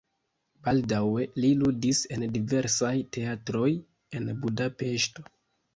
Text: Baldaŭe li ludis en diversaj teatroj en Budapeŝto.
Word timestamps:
Baldaŭe 0.67 1.25
li 1.43 1.51
ludis 1.59 2.01
en 2.17 2.25
diversaj 2.39 2.93
teatroj 3.19 3.71
en 4.21 4.35
Budapeŝto. 4.45 5.33